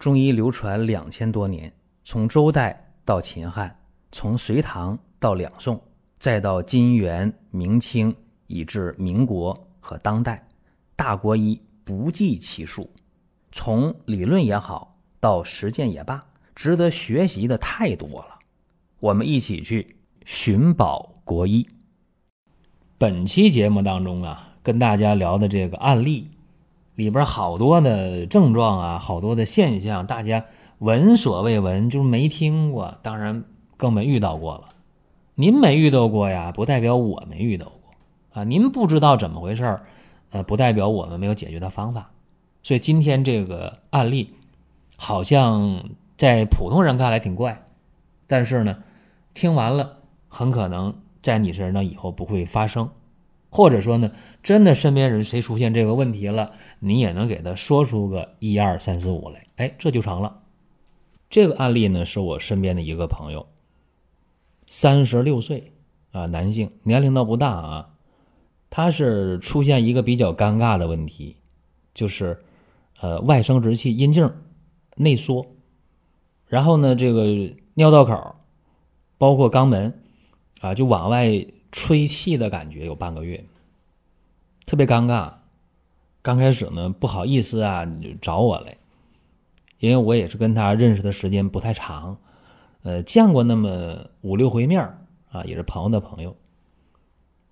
[0.00, 1.70] 中医流传两千多年，
[2.04, 3.78] 从周代到秦汉，
[4.10, 5.78] 从隋唐到两宋，
[6.18, 8.12] 再到金元明清，
[8.46, 10.42] 以至民国和当代，
[10.96, 12.90] 大国医不计其数。
[13.52, 18.38] 从理论也好，到实践也罢，值得学习的太多了。
[19.00, 19.94] 我们一起去
[20.24, 21.66] 寻宝国医。
[22.96, 26.26] 本期节目当中啊，跟大家聊的这个案例。
[27.00, 30.44] 里边好多的症状啊，好多的现象，大家
[30.80, 33.42] 闻所未闻，就是没听过，当然
[33.78, 34.64] 更没遇到过了。
[35.34, 37.94] 您没遇到过呀，不代表我没遇到过
[38.34, 38.44] 啊。
[38.44, 39.86] 您不知道怎么回事儿，
[40.32, 42.10] 呃，不代表我们没有解决的方法。
[42.62, 44.34] 所以今天这个案例，
[44.96, 45.82] 好像
[46.18, 47.64] 在普通人看来挺怪，
[48.26, 48.76] 但是呢，
[49.32, 49.96] 听完了
[50.28, 52.90] 很可能在你身上以后不会发生。
[53.52, 54.12] 或者说呢，
[54.44, 60.40] 真的身边人谁出现这个问题了，你也能给他说出个一二三四五来，哎，这就成了。
[61.28, 63.44] 这个案例呢，是我身边的一个朋友，
[64.68, 65.72] 三十六岁
[66.12, 67.90] 啊，男性，年龄倒不大啊，
[68.70, 71.34] 他是出现一个比较尴尬的问题，
[71.92, 72.40] 就是
[73.00, 74.30] 呃外生殖器阴茎
[74.94, 75.44] 内缩，
[76.46, 78.36] 然后呢，这个尿道口，
[79.18, 79.92] 包括肛门
[80.60, 81.44] 啊，就往外。
[81.72, 83.44] 吹气的感觉有半个月，
[84.66, 85.32] 特别尴尬。
[86.22, 87.86] 刚开始呢，不好意思啊，
[88.20, 88.76] 找我来，
[89.78, 92.18] 因为我也是跟他认识的时间不太长，
[92.82, 94.82] 呃，见过那么五六回面
[95.30, 96.36] 啊，也是朋友的朋友。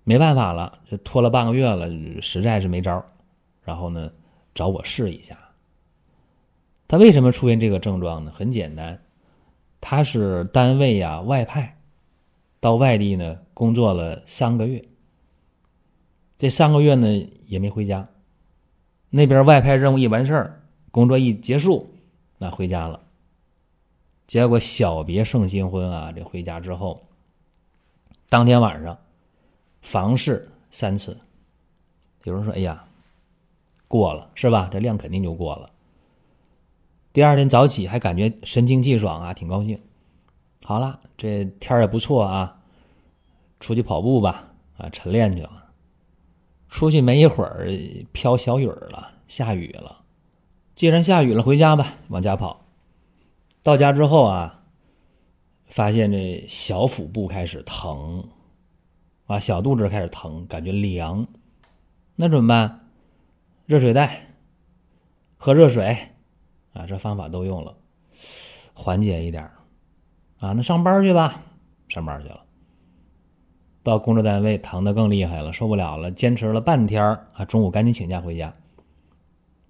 [0.03, 1.89] 没办法了，就拖了半个月了，
[2.21, 3.03] 实在是没招
[3.63, 4.11] 然后呢，
[4.53, 5.37] 找我试一下。
[6.87, 8.31] 他为什么出现这个症状呢？
[8.35, 8.99] 很简单，
[9.79, 11.78] 他是单位呀外派。
[12.59, 14.83] 到外地呢，工作了三个月。
[16.37, 18.07] 这三个月呢，也没回家。
[19.09, 21.93] 那边外派任务一完事儿，工作一结束，
[22.37, 23.01] 那回家了。
[24.27, 26.11] 结果小别胜新婚啊！
[26.11, 27.07] 这回家之后，
[28.29, 28.97] 当天晚上
[29.81, 31.17] 房事三次。
[32.25, 32.85] 有人说：“哎呀，
[33.87, 34.69] 过了是吧？
[34.71, 35.71] 这量肯定就过了。”
[37.11, 39.81] 第二天早起还感觉神清气爽啊，挺高兴。
[40.63, 42.58] 好了，这天儿也不错啊，
[43.59, 45.65] 出去跑步吧，啊，晨练去了。
[46.69, 47.67] 出去没一会儿，
[48.11, 50.03] 飘小雨了，下雨了。
[50.75, 52.65] 既然下雨了，回家吧，往家跑。
[53.63, 54.63] 到家之后啊，
[55.65, 58.23] 发现这小腹部开始疼，
[59.25, 61.27] 啊，小肚子开始疼，感觉凉。
[62.15, 62.87] 那怎么办？
[63.65, 64.27] 热水袋，
[65.37, 65.97] 喝热水，
[66.73, 67.75] 啊，这方法都用了，
[68.73, 69.43] 缓解一点。
[70.39, 71.41] 啊，那上班去吧，
[71.89, 72.45] 上班去了。
[73.83, 77.03] 到工作单位疼的更厉害了，受不了了，坚持了半天
[77.33, 78.53] 啊，中午赶紧请假回家。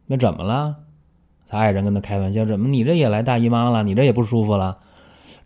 [0.07, 0.75] 那怎么了？
[1.47, 3.83] 他爱人跟他开玩笑：“怎么你这也来大姨妈了？
[3.83, 4.77] 你这也不舒服了？”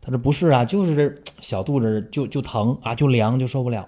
[0.02, 3.88] 他说：“不是啊，就是这小肚子就就疼啊，就凉，就受不了。”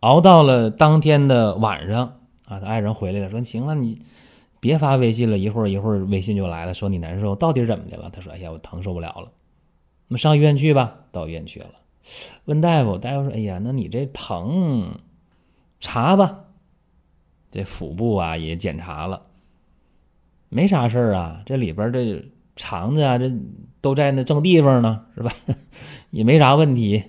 [0.00, 4.00] 熬到了当天的晚上啊，他爱人回来了，说：“行了，你
[4.60, 9.30] 别发微信了，一会儿一会儿微信就来了，说你难受，到底怎么的了？”他说：“哎呀，我疼受不了了。”
[10.08, 11.70] 我们上医院去吧，到医院去了，
[12.44, 14.98] 问大夫，大夫说：“哎呀，那你这疼，
[15.80, 16.44] 查吧。
[17.50, 19.22] 这腹部啊也检查了，
[20.48, 22.24] 没啥事儿啊，这里边这
[22.56, 23.30] 肠子啊，这
[23.80, 25.32] 都在那正地方呢，是吧？
[26.10, 27.02] 也没啥问题。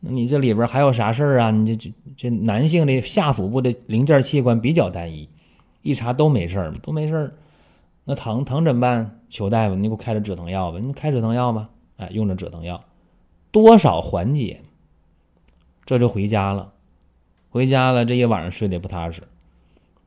[0.00, 1.50] 那你这里边还有啥事儿啊？
[1.50, 5.28] 你这这这男性的下腹部的零件器官比较单一，
[5.82, 7.34] 一查都没事儿，都没事儿。
[8.04, 9.20] 那疼疼怎么办？
[9.28, 12.84] 求大夫，你给我开点止疼药吧，你开止疼药吧。”哎，用着止疼药，
[13.54, 14.62] 多少缓解，
[15.86, 16.72] 这就回家了。
[17.50, 19.22] 回家了，这一晚上睡得不踏实。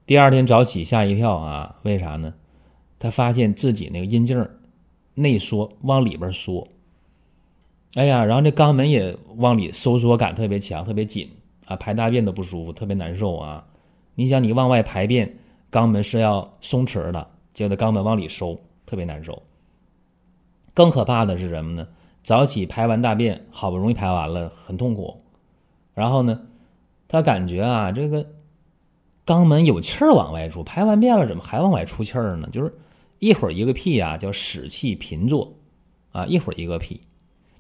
[0.06, 1.78] 第二天早起吓一跳啊！
[1.84, 2.34] 为啥呢？
[3.00, 4.46] 他发现自己那个阴茎
[5.14, 6.68] 内缩，往里边缩。
[7.94, 11.32] 哎呀，然后这肛门也往里收缩感特别强，特别紧
[11.68, 13.66] 啊，排大便都不舒服，特别难受啊。
[14.16, 15.38] 你想，你往外排便，
[15.72, 19.42] 肛门是要松弛的，结果肛门往里收，特别难受。
[20.74, 21.88] 更可怕的是什么呢？
[22.28, 25.18] 早起排完大便，好不容易排完了，很痛苦。
[25.94, 26.42] 然后呢，
[27.08, 28.26] 他感觉啊，这个
[29.26, 32.50] 肛门有气儿往外出，排完便了，怎么还往外出气儿呢？
[32.52, 32.78] 就是
[33.20, 35.54] 一会儿一个屁啊，叫使气频作
[36.12, 37.00] 啊，一会儿一个屁，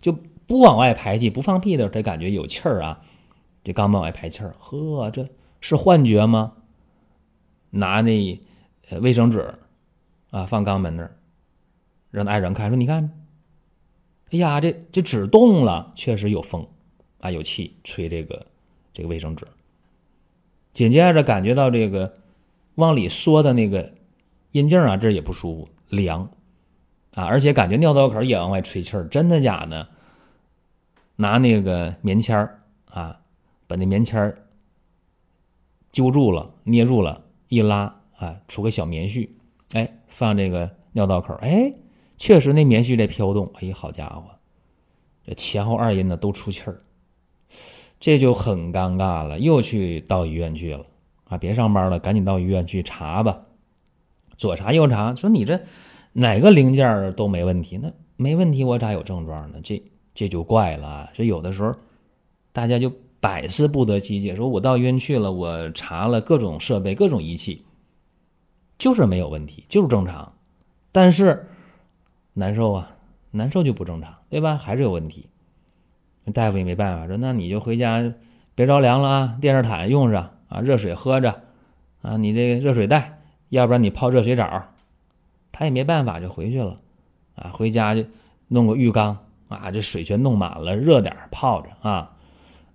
[0.01, 0.11] 就
[0.45, 2.99] 不往外排气，不放屁的时候，他感觉有气儿啊，
[3.63, 4.53] 这肛门往外排气儿。
[4.59, 5.25] 呵，这
[5.61, 6.51] 是幻觉吗？
[7.69, 8.37] 拿那
[8.99, 9.53] 卫生纸
[10.29, 11.15] 啊，放肛门那儿。
[12.11, 13.09] 让爱人看，说：“你看，
[14.31, 16.67] 哎呀，这这纸动了，确实有风，
[17.19, 18.45] 啊，有气吹这个
[18.93, 19.47] 这个卫生纸。
[20.73, 22.17] 紧接着感觉到这个
[22.75, 23.93] 往里缩的那个
[24.51, 26.29] 阴茎啊，这也不舒服，凉。
[27.13, 29.87] 啊，而且感觉尿道口也往外吹气儿，真的假的？
[31.15, 33.19] 拿那个棉签儿啊，
[33.65, 34.45] 把那棉签儿
[35.91, 39.27] 揪住了，捏住了，一拉啊，出个小棉絮，
[39.73, 41.73] 哎，放这个尿道口，哎，
[42.17, 44.23] 确实那棉絮在飘动，哎，好家伙，
[45.25, 46.81] 这前后二阴呢都出气儿，
[47.99, 50.85] 这就很尴尬了，又去到医院去了
[51.25, 53.39] 啊，别上班了，赶紧到医院去查吧，
[54.37, 55.59] 左查右查，说你这
[56.13, 59.59] 哪个零件都没问题，那没问题，我咋有症状呢？
[59.63, 59.81] 这。
[60.19, 61.71] 这就怪了，所以有的时候，
[62.51, 64.35] 大家就百思不得其解。
[64.35, 67.63] 说我到医院去了，我查了各种设备、各种仪器，
[68.79, 70.33] 就是没有问题，就是正常，
[70.91, 71.47] 但是
[72.37, 72.95] 难受啊，
[73.31, 74.57] 难受就不正常，对吧？
[74.57, 75.27] 还是有问题。
[76.35, 78.13] 大夫也没办法，说那你就回家
[78.53, 81.41] 别着凉了啊，电热毯用上啊，热水喝着
[82.03, 84.67] 啊，你这个热水袋，要不然你泡热水澡。
[85.51, 86.79] 他也没办法，就回去了
[87.33, 88.05] 啊，回家就
[88.47, 89.17] 弄个浴缸。
[89.47, 92.13] 啊，这水全弄满了，热点泡着啊，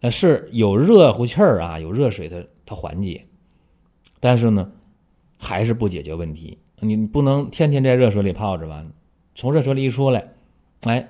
[0.01, 3.25] 呃，是有热乎气儿啊，有热水它它缓解，
[4.19, 4.73] 但是呢，
[5.39, 6.59] 还是不解决问题。
[6.81, 8.83] 你不能天天在热水里泡着吧？
[9.35, 10.25] 从热水里一出来，
[10.83, 11.09] 哎，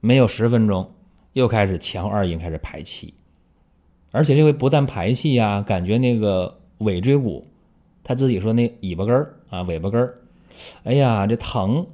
[0.00, 0.92] 没有十分钟，
[1.32, 3.14] 又开始前后二阴开始排气，
[4.10, 7.46] 而且这回不但排气呀，感觉那个尾椎骨，
[8.04, 10.18] 他自己说那尾巴根儿啊，尾巴根儿，
[10.84, 11.86] 哎呀，这疼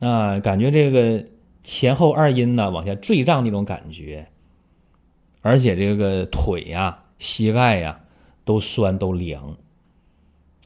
[0.00, 1.24] 啊，感觉这个。
[1.64, 4.26] 前后二阴呢，往下坠胀那种感觉，
[5.42, 8.00] 而且这个腿呀、膝盖呀
[8.42, 9.54] 都酸都凉。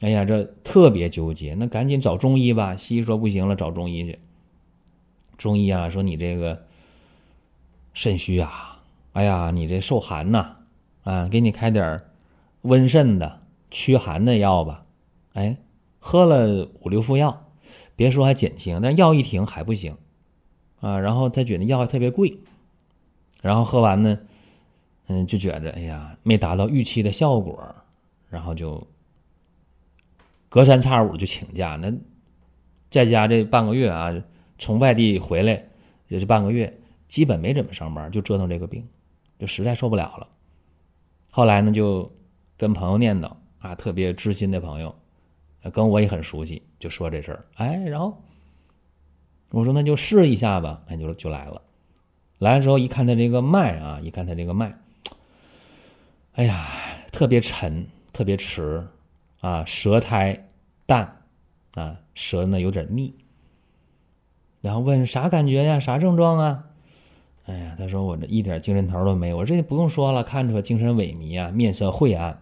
[0.03, 2.75] 哎呀，这特别纠结，那赶紧找中医吧。
[2.75, 4.19] 西医说不行了，找中医去。
[5.37, 6.61] 中医啊，说你这个
[7.93, 8.81] 肾虚啊，
[9.13, 10.57] 哎呀，你这受寒呐，
[11.03, 12.01] 啊，给你开点
[12.63, 14.83] 温肾的、驱寒的药吧。
[15.35, 15.55] 哎，
[15.99, 17.45] 喝了五六副药，
[17.95, 19.95] 别说还减轻，但药一停还不行。
[20.81, 22.37] 啊，然后他觉得药还特别贵，
[23.41, 24.19] 然后喝完呢，
[25.07, 27.57] 嗯，就觉着哎呀，没达到预期的效果，
[28.29, 28.85] 然后就
[30.53, 31.79] 隔三差五就请假。
[31.81, 31.91] 那
[32.91, 34.13] 在家这半个月啊，
[34.59, 35.65] 从外地回来
[36.09, 36.71] 也是半个月，
[37.07, 38.87] 基本没怎么上班，就折腾这个病，
[39.39, 40.27] 就实在受不了了。
[41.31, 42.11] 后来呢，就
[42.55, 44.95] 跟朋友念叨啊，特别知心的朋友，
[45.71, 48.15] 跟我也很熟悉，就说这事儿，哎，然后。
[49.49, 51.59] 我说那就试一下吧，那就就来了。
[52.37, 54.77] 来的时候一看他这个脉啊，一看他这个脉，
[56.33, 56.67] 哎呀，
[57.11, 58.85] 特别沉，特别迟，
[59.43, 60.47] 啊，舌苔
[60.85, 61.17] 淡，
[61.73, 63.13] 啊，舌呢有点腻。
[64.61, 65.81] 然后问啥感觉呀？
[65.81, 66.63] 啥症状啊？
[67.45, 69.35] 哎呀，他说我这一点精神头都没有。
[69.35, 72.41] 我这不用说了，看出精神萎靡啊，面色晦暗。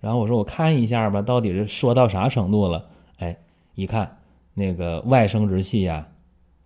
[0.00, 2.88] 然后我说我看一下吧，到底是说到啥程度了？
[3.16, 3.36] 哎，
[3.74, 4.18] 一看
[4.54, 6.06] 那个外生殖器呀。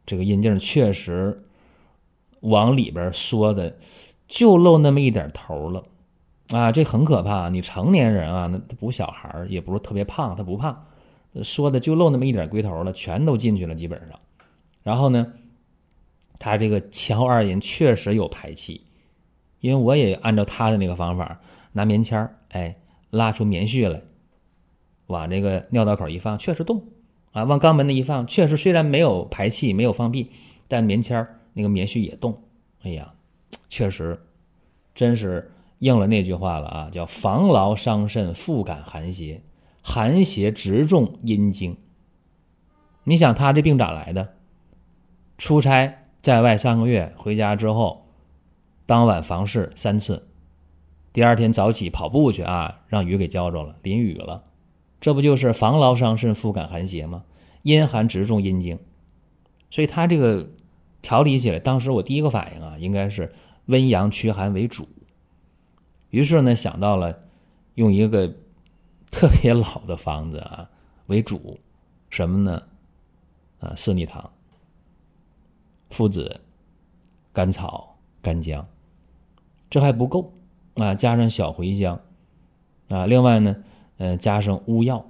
[0.05, 1.43] 这个阴茎确实
[2.41, 3.79] 往里边缩的，
[4.29, 5.83] 就露那么一点头了，
[6.51, 7.49] 啊，这很可怕。
[7.49, 10.87] 你成年人啊，那不小孩儿也不是特别胖，他不胖，
[11.43, 14.19] 说的就露那么一点龟头了，全都进去了，基本上。
[14.83, 15.27] 然后呢，
[16.39, 18.81] 他这个前后二阴确实有排气，
[19.61, 21.41] 因为我也按照他的那个方法，
[21.73, 22.77] 拿棉签儿，哎，
[23.11, 24.01] 拉出棉絮来，
[25.09, 26.83] 往这个尿道口一放，确实动。
[27.33, 30.31] 啊，往肛门那一放，确实虽然没有排气，没有放屁，
[30.69, 32.41] 但棉签儿那个棉絮也动。
[32.83, 33.13] 哎呀，
[33.69, 34.19] 确实，
[34.95, 39.43] 真是应了那句话了啊，叫防劳伤肾，复感寒邪，
[39.83, 41.77] 寒邪直中阴经。
[43.05, 44.35] 你想他这病咋来的？
[45.39, 48.07] 出差在外三个月，回家之后，
[48.87, 50.27] 当晚房事三次，
[51.13, 54.45] 第二天早起跑步去啊，让雨给浇着了，淋雨了。
[54.99, 57.25] 这不就是防劳伤肾、复感寒邪吗？
[57.63, 58.79] 阴寒直中阴经，
[59.71, 60.49] 所以他这个
[61.03, 63.33] 调理起来，当时我第一个反应啊，应该是
[63.67, 64.89] 温阳驱寒为主。
[66.11, 67.19] 于是呢，想到了
[67.75, 68.33] 用一个
[69.11, 70.69] 特别老的方子啊
[71.07, 71.59] 为主，
[72.11, 72.63] 什么呢？
[73.61, 74.31] 啊，四逆汤、
[75.91, 76.41] 附子、
[77.33, 78.67] 甘草、干姜，
[79.71, 80.33] 这还不够
[80.77, 82.01] 啊，加上小茴香
[82.89, 83.57] 啊，另外呢。
[83.99, 85.07] 嗯，加上乌药，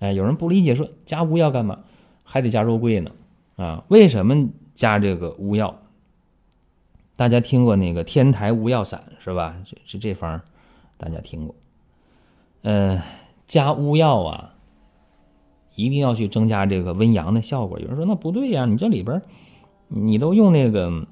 [0.00, 1.82] 哎，有人不理解，说加乌药干嘛？
[2.24, 3.10] 还得加肉桂呢？
[3.56, 5.81] 啊，为什么加这个乌药？
[7.22, 9.54] 大家听过那个天台乌药散是吧？
[9.64, 10.40] 这这这方，
[10.96, 11.54] 大家听过。
[12.62, 13.00] 嗯，
[13.46, 14.54] 加乌药啊，
[15.76, 17.78] 一定要去增加这个温阳的效果。
[17.78, 19.22] 有人说那不对呀，你这里边
[19.86, 21.06] 你都用那个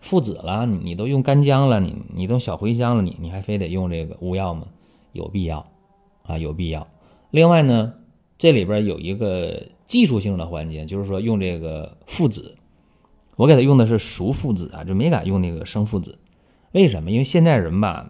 [0.00, 4.66] 附子了，你都用干姜了，你你都小茴香了，你你还非得用这个乌药吗？
[5.12, 5.70] 有必要，
[6.22, 6.88] 啊，有必要。
[7.30, 7.92] 另外呢，
[8.38, 12.56] 这里边有一个技术性的环节，就是说用这个附子，
[13.40, 16.18] 我给他用的是熟附子啊，就没敢用那个生附子。
[16.72, 17.10] 为什么？
[17.10, 18.06] 因为现在人吧，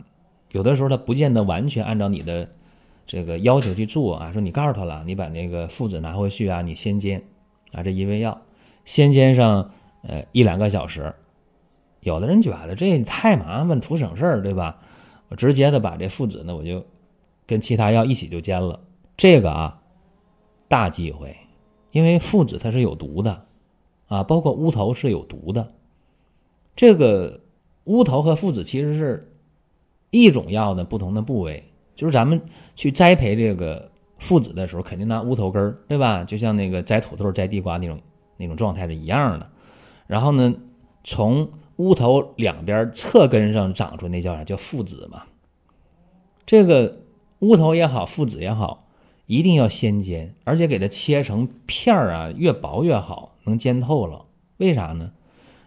[0.51, 2.49] 有的时候他不见得完全按照你的
[3.07, 4.33] 这个要求去做啊。
[4.33, 7.23] 说你告诉他了，你把那个附子拿回去啊，你先煎
[7.71, 8.43] 啊，这一味药
[8.85, 9.71] 先煎上
[10.03, 11.15] 呃一两个小时。
[12.01, 14.81] 有的人觉得这太麻烦，图省事儿，对吧？
[15.29, 16.85] 我直接的把这附子呢，我就
[17.47, 18.81] 跟其他药一起就煎了。
[19.17, 19.81] 这个啊，
[20.67, 21.37] 大忌讳，
[21.93, 23.47] 因为附子它是有毒的
[24.11, 25.73] 啊，包括乌头是有毒的。
[26.75, 27.40] 这个
[27.85, 29.33] 乌头和附子其实是
[30.11, 31.62] 一种药的不同的部位，
[31.95, 32.40] 就是咱们
[32.75, 33.88] 去栽培这个
[34.19, 36.25] 附子的时候，肯定拿乌头根儿，对吧？
[36.25, 38.00] 就像那个摘土豆、摘地瓜那种
[38.37, 39.49] 那种状态是一样的。
[40.09, 40.52] 然后呢，
[41.05, 44.43] 从乌头两边侧根上长出那叫啥？
[44.43, 45.23] 叫附子嘛。
[46.45, 46.97] 这个
[47.38, 48.88] 乌头也好，附子也好，
[49.31, 54.27] 一定要先煎，而且给它切成片儿啊，越薄越好，能煎透了。
[54.57, 55.13] 为啥呢？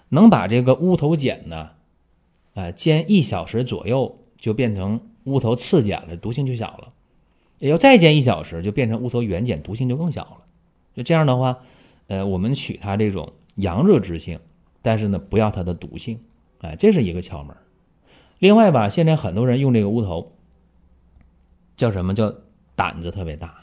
[0.10, 1.70] 能把这个乌头碱呢，
[2.56, 6.92] 啊，煎一小时左右就变成乌头次碱了，毒性就小了。
[7.60, 10.40] 要再煎一小时，就变成乌头原碱，毒性就更小了。
[10.94, 11.60] 就这样的话，
[12.08, 14.38] 呃，我们取它这种阳热之性。
[14.82, 16.20] 但是呢，不要它的毒性，
[16.60, 17.56] 哎，这是一个窍门。
[18.40, 20.34] 另外吧，现在很多人用这个乌头，
[21.78, 22.36] 叫什么叫
[22.76, 23.54] 胆子特别大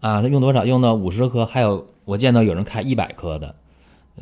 [0.00, 0.22] 啊？
[0.22, 0.64] 他用多少？
[0.66, 3.54] 用到五十颗，还有我见到有人开一百颗的，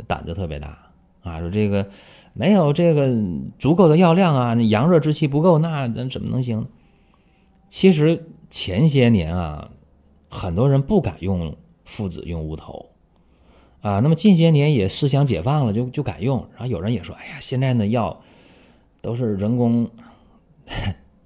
[0.06, 0.78] 胆子特别大
[1.22, 1.40] 啊！
[1.40, 1.88] 说这个
[2.32, 3.12] 没有这个
[3.58, 6.66] 足够的药量啊，阳热之气不够，那那怎么能行？
[7.68, 9.70] 其实前些年啊，
[10.28, 12.86] 很多人不敢用附子，用乌头。
[13.80, 16.46] 啊，那么近些年也思想解放了，就就敢用。
[16.52, 18.20] 然后有人也说：“哎呀，现在的药
[19.00, 19.88] 都是人工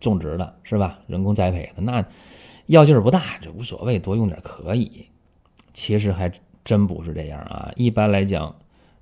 [0.04, 1.00] 种植的，是吧？
[1.08, 2.04] 人工栽培的，那
[2.66, 5.06] 药劲儿不大，这无所谓，多用点可以。”
[5.74, 6.32] 其实还
[6.64, 7.72] 真不是这样啊。
[7.74, 8.54] 一般来讲，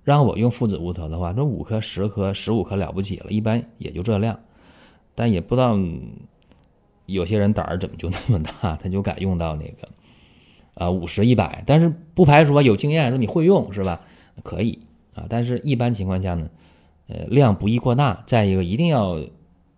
[0.05, 4.39] 让我用附子乌头的话，这五颗、十颗、十五颗了不起了，一般也就这量。
[5.15, 5.79] 但也不知道
[7.05, 9.89] 有些人胆儿怎么就那么大，他就敢用到那个。
[10.75, 14.01] 啊，五十一百，但是不排除有经验，说你会用是吧？
[14.43, 14.79] 可以
[15.15, 16.49] 啊，但是一般情况下呢，
[17.09, 18.25] 呃，量不宜过大。
[18.27, 19.21] 再一个，一定要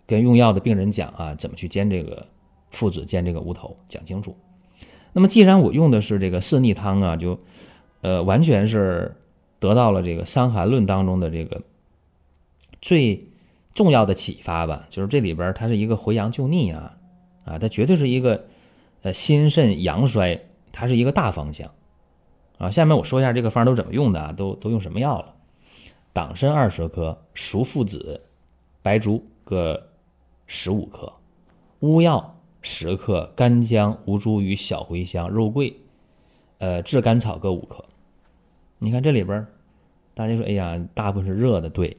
[0.07, 2.27] 跟用药的病人讲啊，怎么去煎这个
[2.71, 4.37] 附子，煎这个乌头，讲清楚。
[5.13, 7.39] 那么，既然我用的是这个四逆汤啊，就
[8.01, 9.15] 呃，完全是
[9.59, 11.63] 得到了这个《伤寒论》当中的这个
[12.81, 13.29] 最
[13.75, 16.97] 重要的启发吧，就是这里边它是一个回阳救逆啊，
[17.45, 18.47] 啊，它绝对是一个
[19.03, 20.41] 呃心肾阳衰。
[20.77, 21.71] 它是一个大方向，
[22.59, 25.33] 啊，下面我说一下这个方都怎么用的啊，都都用什么药了？
[26.13, 28.21] 党参二十克，熟附子、
[28.83, 29.81] 白术各
[30.55, 31.13] 十五克，
[31.81, 35.77] 乌药十克，干姜、吴茱萸、小茴香、肉桂，
[36.59, 37.85] 呃，炙甘草各五克。
[38.79, 39.45] 你看这里边，
[40.15, 41.97] 大家说，哎呀，大部分是热的，对，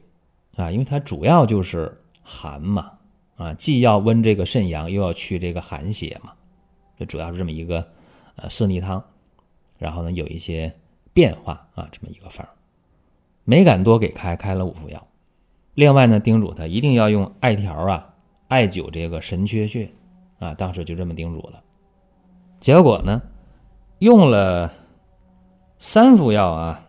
[0.55, 2.93] 啊，因为它主要就是寒嘛，
[3.35, 6.31] 啊，既要温这个肾阳，又要去这个寒邪嘛，
[6.97, 7.85] 这主要是这么一个。
[8.37, 9.01] 呃，四逆汤，
[9.77, 10.73] 然后呢，有一些
[11.13, 12.45] 变化啊，这么一个方
[13.45, 15.07] 没敢多给开，开了五副药。
[15.73, 18.13] 另外呢，叮嘱他一定要用艾条啊，
[18.47, 19.89] 艾灸这个神阙穴
[20.39, 21.63] 啊，当时就这么叮嘱了。
[22.59, 23.21] 结果呢，
[23.99, 24.73] 用了
[25.79, 26.85] 三副药啊，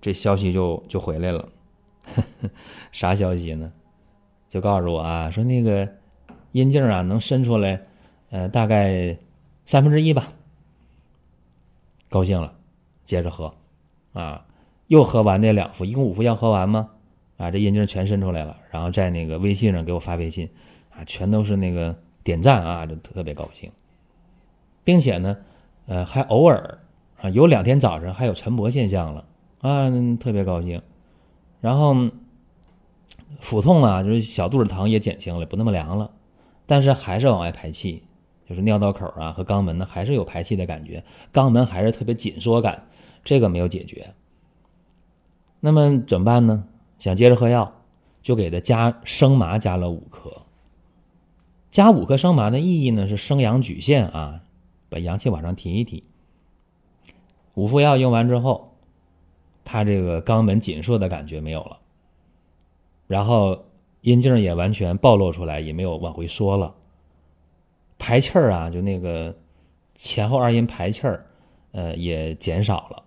[0.00, 1.48] 这消息就就回来了
[2.14, 2.50] 呵呵。
[2.92, 3.72] 啥消息呢？
[4.48, 5.88] 就告诉我啊，说那个
[6.52, 7.82] 阴茎啊，能伸出来，
[8.30, 9.16] 呃，大概
[9.64, 10.32] 三分之一吧。
[12.08, 12.54] 高兴了，
[13.04, 13.54] 接着喝，
[14.12, 14.46] 啊，
[14.86, 16.90] 又喝完那两副，一共五副药喝完吗？
[17.38, 20.46] 啊，这阴茎全伸出来了，然后在那个微信上给我发微信，
[20.90, 23.72] 啊，全都是那个点赞啊，就特别高兴，
[24.84, 25.34] 并且呢，
[25.86, 26.78] 呃，还偶尔
[27.22, 29.24] 啊，有两天早上还有晨勃现象了，
[29.60, 29.90] 啊，
[30.20, 30.82] 特别高兴，
[31.62, 31.96] 然后
[33.40, 36.10] 腹痛啊，就是小肚子疼也减轻了，不那么凉了，
[36.66, 38.02] 但是还是往外排气。
[38.48, 41.04] 就是尿道口啊和肛门呢，还是有排气的感觉，
[41.34, 42.82] 肛门还是特别紧缩感，
[43.22, 44.14] 这个没有解决。
[45.60, 46.64] 那么怎么办呢？
[46.98, 47.72] 想接着喝药，
[48.22, 50.42] 就给他加生麻，加了五克。
[51.70, 54.40] 加五克生麻的意义呢是生阳举陷啊，
[54.88, 56.02] 把阳气往上提一提。
[57.54, 58.74] 五副药用完之后，
[59.64, 61.78] 他这个肛门紧缩的感觉没有了，
[63.06, 63.64] 然后
[64.00, 66.74] 阴茎也完全暴露出来，也没有往回缩了。
[67.98, 69.36] 排气儿啊，就那个
[69.94, 71.26] 前后二阴排气儿，
[71.72, 73.02] 呃，也减少了。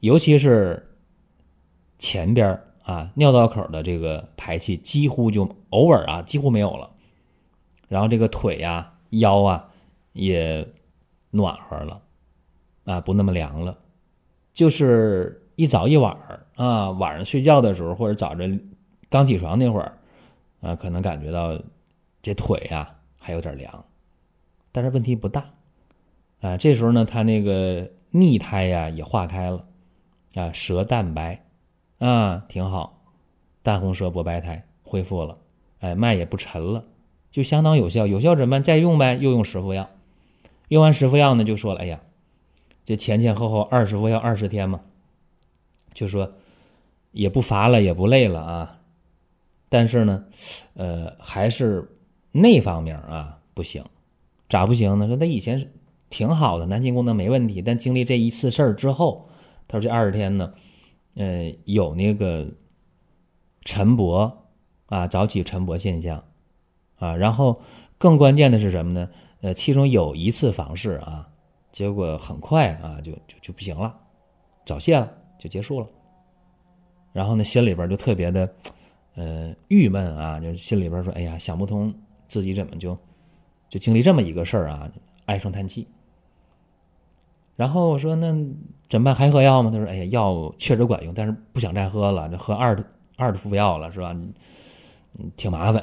[0.00, 0.93] 尤其是
[2.04, 6.90] 前边啊，尿道口的这个排气几乎就偶尔啊，几乎没有了。
[7.88, 9.70] 然后这个腿呀、腰啊，
[10.12, 10.68] 也
[11.30, 12.02] 暖和了，
[12.84, 13.78] 啊，不那么凉了，
[14.52, 16.14] 就是一早一晚
[16.56, 18.72] 啊，晚上睡觉的时候或者早晨
[19.08, 19.96] 刚起床那会儿，
[20.60, 21.58] 啊，可能感觉到
[22.20, 23.84] 这腿呀还有点凉，
[24.72, 25.46] 但是问题不大，
[26.42, 29.64] 啊，这时候呢，他那个腻胎呀也化开了，
[30.34, 31.43] 啊，舌淡白，
[32.06, 33.00] 啊，挺好，
[33.62, 35.38] 淡红舌薄白苔恢复了，
[35.80, 36.84] 哎，脉也不沉了，
[37.30, 38.62] 就相当有效，有效怎么办？
[38.62, 39.88] 再用呗，又用十副药。
[40.68, 42.00] 用完十副药呢，就说了：“哎呀，
[42.84, 44.82] 这前前后后二十副药二十天嘛，
[45.94, 46.30] 就说
[47.12, 48.80] 也不乏了，也不累了啊。
[49.70, 50.24] 但是呢，
[50.74, 51.90] 呃，还是
[52.32, 53.82] 那方面啊不行，
[54.50, 55.06] 咋不行呢？
[55.06, 55.70] 说他以前
[56.10, 59.26] 挺好的，男性功能没问题，但经历这一次事儿之后，
[59.66, 60.52] 他说这二十天呢，
[61.14, 62.46] 呃，有那个
[63.64, 64.32] 晨勃
[64.86, 66.22] 啊，早起晨勃现象
[66.96, 67.60] 啊，然后
[67.98, 69.08] 更关键的是什么呢？”
[69.42, 71.28] 呃，其中有一次房事啊，
[71.70, 73.94] 结果很快啊，就就就不行了，
[74.64, 75.86] 早泄了，就结束了。
[77.12, 78.54] 然后呢，心里边就特别的，
[79.14, 81.94] 呃，郁闷啊，就心里边说，哎呀，想不通
[82.26, 82.96] 自己怎么就
[83.68, 84.90] 就经历这么一个事儿啊，
[85.26, 85.86] 唉声叹气。
[87.56, 88.32] 然后我说，那
[88.88, 89.14] 怎么办？
[89.14, 89.70] 还喝药吗？
[89.70, 92.82] 他说，哎呀，药确实管用，但是不想再喝了，这喝二
[93.16, 94.14] 二副药了，是吧？
[95.18, 95.82] 嗯，挺麻烦，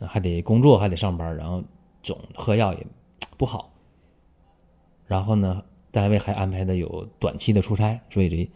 [0.00, 1.62] 还得工作，还得上班，然后。
[2.02, 2.86] 总喝药也
[3.36, 3.70] 不好，
[5.06, 8.50] 然后呢，单位还安排的有短期的出差，所以这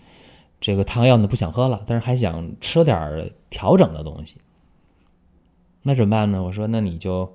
[0.62, 4.36] 这个汤药呢不想喝了，但是还想吃点调整的东西。
[5.82, 6.42] 那怎么办呢？
[6.42, 7.30] 我说那你就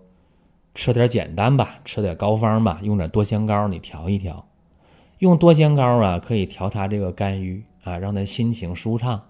[0.74, 4.44] 吃点简单吧，吃点膏方吧，用点多香膏你调一调。
[5.20, 9.22] 用多香膏啊，可以调他这个肝郁啊，让他心情舒畅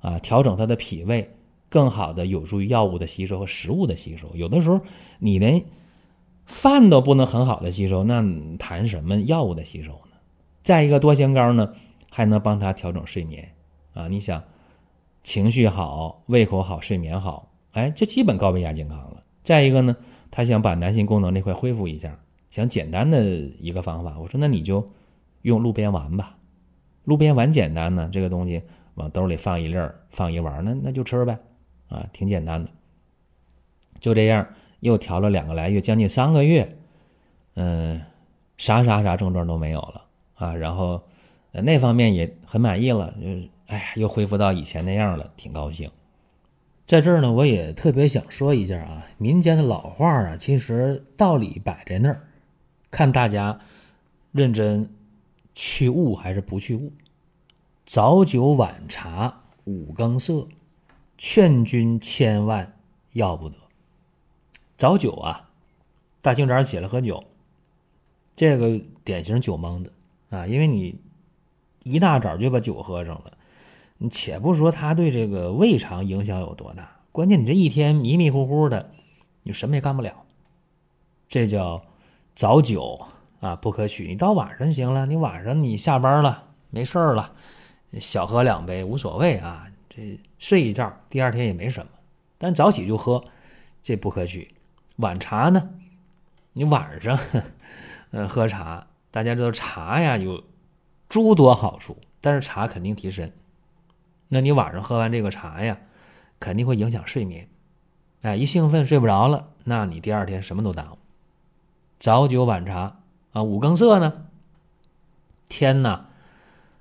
[0.00, 1.28] 啊，调整他的脾胃，
[1.68, 4.30] 更好的有助于药物的吸收和食物的吸收。
[4.34, 4.80] 有的时候
[5.18, 5.62] 你连
[6.46, 8.24] 饭都不能很好的吸收，那
[8.58, 10.16] 谈什么药物的吸收呢？
[10.62, 11.72] 再一个多香膏呢，
[12.10, 13.48] 还能帮他调整睡眠
[13.94, 14.08] 啊！
[14.08, 14.42] 你想，
[15.22, 19.22] 情绪好，胃口好，睡眠好，哎，这基本高维亚健康了。
[19.42, 19.96] 再一个呢，
[20.30, 22.18] 他想把男性功能那块恢复一下，
[22.50, 23.24] 想简单的
[23.58, 24.86] 一个方法，我说那你就
[25.42, 26.36] 用鹿鞭丸吧。
[27.04, 28.62] 鹿鞭丸简单呢，这个东西
[28.94, 31.38] 往兜里放一粒儿，放一丸，那那就吃呗，
[31.88, 32.70] 啊，挺简单的，
[34.00, 34.46] 就这样。
[34.80, 36.66] 又调了两个来月，将近三个月，
[37.52, 38.00] 嗯，
[38.56, 41.02] 啥啥啥症状都没有了啊，然后
[41.52, 45.90] 那方面也很满意了，就是哎呀，又恢复到以前那样了，挺高兴。
[46.86, 52.22] 在这儿呢，我也特别想说一下啊，民间的老话啊，其实道理摆在那儿，
[52.90, 53.60] 看大家
[54.32, 54.88] 认真
[55.62, 56.90] 去悟还是不去悟。
[57.84, 60.48] 早酒晚茶五更色，
[61.18, 62.78] 劝君千万
[63.12, 63.56] 要不得。
[64.78, 65.50] 早酒啊，
[66.22, 67.22] 大清早起来喝酒，
[68.34, 69.92] 这个典型酒蒙子
[70.30, 70.98] 啊，因为你
[71.82, 73.36] 一大早就把酒喝上了，
[73.98, 78.90] 你且不说他对这个胃肠影响有多大，关键你这一天迷迷糊糊的，
[79.42, 80.24] 你什么也干不了。
[81.28, 81.82] 这叫
[82.34, 82.98] 早酒
[83.40, 84.06] 啊，不可取。
[84.06, 87.32] 你到晚上行了，你晚上你下班了没事儿了，
[87.98, 91.90] 小喝两杯无所谓啊，这睡一觉，第二天也没什么。
[92.38, 93.24] 但早起就喝，
[93.82, 94.54] 这不可取。
[94.96, 95.70] 晚茶呢？
[96.52, 97.18] 你晚上，
[98.10, 100.42] 嗯，喝茶，大家知道茶呀有
[101.08, 103.32] 诸多好处，但是茶肯定提神。
[104.28, 105.78] 那你晚上喝完这个茶呀，
[106.38, 107.48] 肯定会影响睡眠。
[108.22, 110.98] 哎，一兴奋睡不着了，那你第二天什么都耽误。
[111.98, 112.99] 早酒晚茶
[113.32, 114.26] 啊，五更色呢？
[115.48, 116.06] 天呐，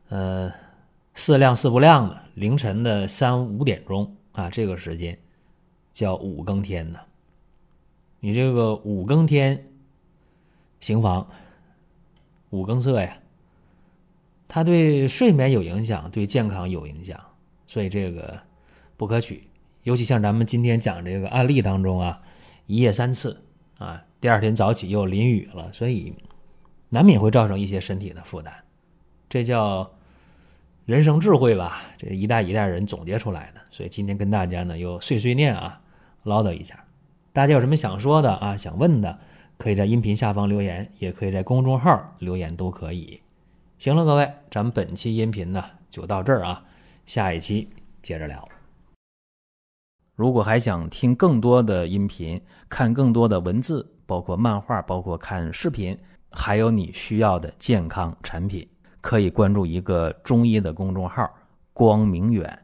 [0.10, 0.52] 呃，
[1.14, 5.18] 四亮四不亮的，凌晨的三五点钟啊，这个时间
[5.92, 7.00] 叫五更天呢。
[8.20, 9.66] 你这个五更天
[10.80, 11.28] 行房，
[12.50, 13.18] 五更色呀，
[14.48, 17.20] 它对睡眠有影响，对健康有影响，
[17.66, 18.40] 所以这个
[18.98, 19.48] 不可取。
[19.84, 22.22] 尤其像咱们今天讲这个案例当中啊，
[22.66, 23.42] 一夜三次
[23.78, 26.14] 啊，第二天早起又淋雨了，所以
[26.90, 28.54] 难免会造成一些身体的负担。
[29.30, 29.90] 这叫
[30.86, 31.84] 人生智慧吧？
[31.98, 33.62] 这一代一代人总结出来的。
[33.72, 35.80] 所以今天跟大家呢又碎碎念啊，
[36.24, 36.84] 唠叨一下。
[37.32, 38.58] 大家有什么想说的啊？
[38.58, 39.20] 想问的，
[39.58, 43.22] 可以在音频下方留言，也可以在公众号留言，都可以。
[43.78, 46.66] 行了，各位，咱们本期音频呢就到这儿啊，
[47.06, 47.70] 下一期
[48.02, 48.50] 接着聊。
[50.16, 55.98] 如果还想听更多的音频，看更多的文字，包括漫画，包括看视频，
[56.32, 58.68] 还有你需要的健康产品，
[59.02, 61.30] 可以关注一个中医的公众号
[61.74, 62.58] “光明远”，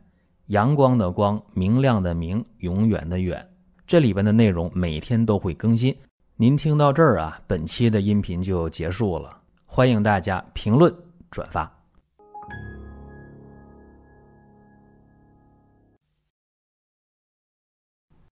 [0.48, 3.46] 阳光的光，明亮的明，永远的远。
[3.88, 5.96] 这里边的内容每天都会更新，
[6.36, 9.38] 您听到这儿啊，本期的音频就结束了。
[9.66, 10.94] 欢迎大家评论
[11.30, 11.75] 转发。